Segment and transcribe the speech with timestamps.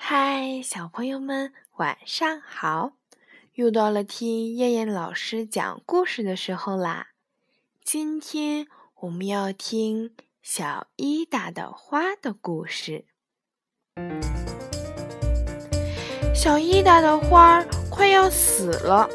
[0.00, 2.92] 嗨，小朋友们，晚上好！
[3.54, 7.08] 又到了听燕燕老师讲故事的时候啦。
[7.84, 8.68] 今天
[9.00, 13.06] 我们要听小伊达的花的故事。
[16.32, 19.10] 小伊达的花快要死了，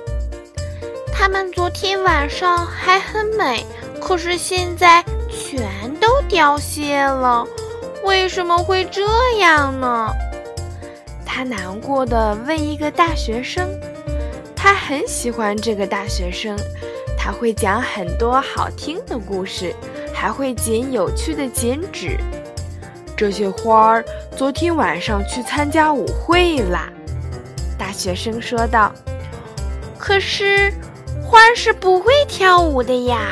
[1.12, 3.66] 它们昨天晚上还很美，
[4.02, 7.48] 可是现在全都凋谢了。
[8.04, 9.08] 为什么会这
[9.40, 10.14] 样呢？
[11.36, 13.68] 他难过的问一个大学生。
[14.56, 16.56] 他很喜欢这个大学生，
[17.18, 19.74] 他会讲很多好听的故事，
[20.14, 22.20] 还会剪有趣的剪纸。
[23.18, 24.06] 这些花儿
[24.38, 26.88] 昨天晚上去参加舞会啦，
[27.80, 28.94] 大学生说道。
[29.98, 30.72] 可是
[31.26, 33.32] 花儿是不会跳舞的呀，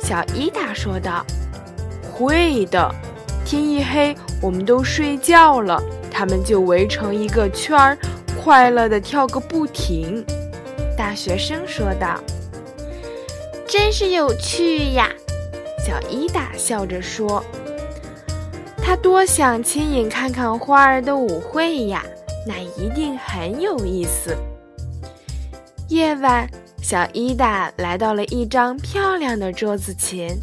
[0.00, 1.22] 小伊达说道。
[2.10, 2.90] 会的。
[3.44, 5.82] 天一黑，我们都睡觉了，
[6.16, 7.98] 他们就围成一个圈儿，
[8.40, 10.24] 快乐的跳个不停。
[10.96, 12.22] 大学生说道
[13.66, 15.10] ：“真是有趣呀！”
[15.84, 17.44] 小伊达笑着说
[18.80, 22.04] ：“他多想亲眼看看花儿的舞会呀，
[22.46, 24.36] 那一定很有意思。”
[25.90, 26.48] 夜晚，
[26.80, 30.38] 小伊达来到了一张漂亮的桌子前，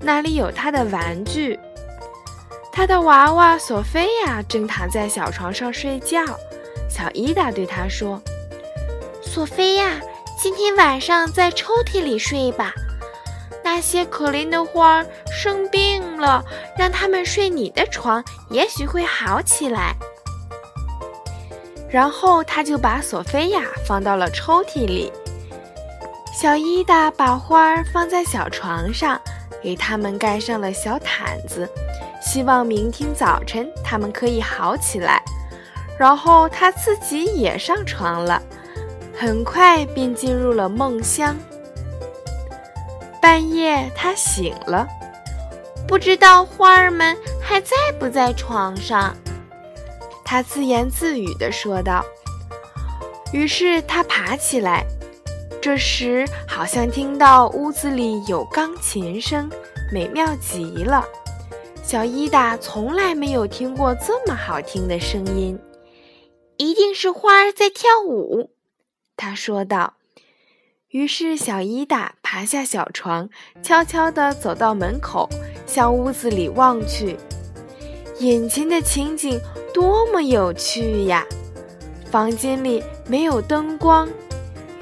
[0.00, 1.60] 那里有他的玩具。
[2.72, 6.24] 他的娃娃索菲亚正躺在小床上睡觉，
[6.88, 8.20] 小伊达对他说
[9.20, 10.00] ：“索菲亚，
[10.40, 12.72] 今天晚上在抽屉里睡吧。
[13.62, 16.42] 那些可怜的花儿生病了，
[16.76, 19.94] 让他们睡你的床，也许会好起来。”
[21.90, 25.12] 然后他就把索菲亚放到了抽屉里。
[26.34, 29.20] 小伊达把花儿放在小床上，
[29.62, 31.68] 给他们盖上了小毯子。
[32.20, 35.22] 希望明天早晨他们可以好起来，
[35.98, 38.40] 然后他自己也上床了，
[39.16, 41.36] 很快便进入了梦乡。
[43.20, 44.86] 半夜他醒了，
[45.86, 49.16] 不知道花儿们还在不在床上。
[50.24, 52.04] 他自言自语地说道。
[53.32, 54.84] 于是他爬起来，
[55.62, 59.48] 这时好像听到屋子里有钢琴声，
[59.92, 61.06] 美妙极了。
[61.84, 65.56] 小伊达从来没有听过这么好听的声音，
[66.56, 68.50] 一定是花儿在跳舞，
[69.16, 69.94] 他说道。
[70.88, 73.30] 于是小伊达爬下小床，
[73.62, 75.28] 悄悄地走到门口，
[75.64, 77.16] 向屋子里望去。
[78.18, 79.40] 眼前的情景
[79.72, 81.24] 多么有趣呀！
[82.10, 84.08] 房间里没有灯光，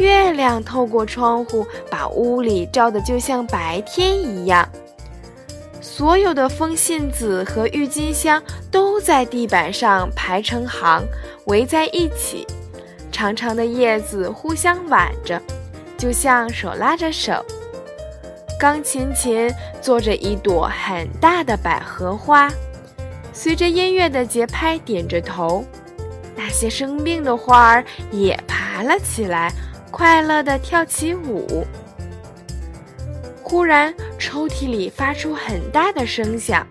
[0.00, 4.66] 月亮透过窗户，把屋里照得就像白天一样。
[5.80, 11.04] 所有的风信子和郁金香都在地板上排成行，
[11.44, 12.46] 围在一起，
[13.12, 15.40] 长长的叶子互相挽着，
[15.98, 17.44] 就像手拉着手。
[18.58, 22.50] 钢琴前坐着一朵很大的百合花，
[23.32, 25.64] 随着音乐的节拍点着头。
[26.36, 29.52] 那些生病的花儿也爬了起来，
[29.90, 31.66] 快乐地跳起舞。
[33.42, 36.64] 忽然，抽屉里发出很大的声响，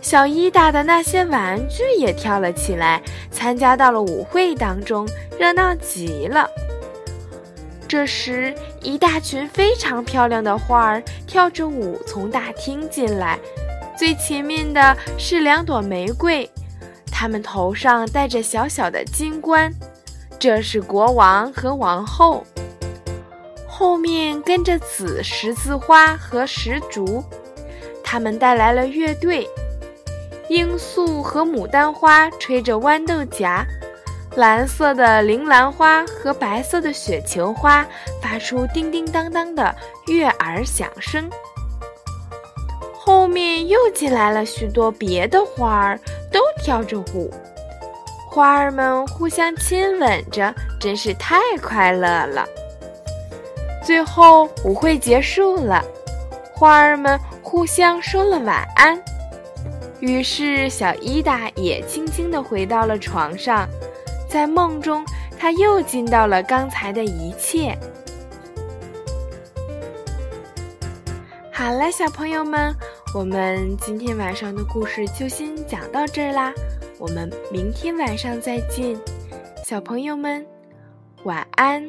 [0.00, 5.06] 小伊达的那些玩具也跳了起来，参加到了舞会当中，
[5.38, 6.48] 热闹极了。
[7.86, 13.38] 这时，一大群非常漂亮的花儿跳着舞从大厅进来，
[13.96, 16.50] 最前面的是两朵玫瑰，
[17.10, 19.70] 它们头上戴着小小的金冠，
[20.38, 22.44] 这是国王和王后。
[23.66, 27.22] 后面跟着紫十字花和石竹，
[28.02, 29.48] 他们带来了乐队。
[30.48, 33.64] 罂粟和牡丹花吹着豌豆荚，
[34.34, 37.86] 蓝色的铃兰花和白色的雪球花
[38.22, 39.74] 发出叮叮当当的
[40.06, 41.28] 悦耳响声。
[42.94, 46.00] 后面又进来了许多别的花儿，
[46.32, 47.30] 都跳着舞。
[48.38, 52.46] 花儿们互相亲吻着，真是太快乐了。
[53.84, 55.84] 最后，舞会结束了，
[56.54, 58.96] 花儿们互相说了晚安。
[59.98, 63.68] 于是，小伊达也轻轻地回到了床上，
[64.30, 65.04] 在梦中，
[65.36, 67.76] 他又见到了刚才的一切。
[71.52, 72.72] 好了，小朋友们，
[73.12, 76.52] 我们今天晚上的故事就先讲到这儿啦，
[76.98, 78.98] 我们明天晚上再见，
[79.64, 80.44] 小朋友们，
[81.22, 81.88] 晚安。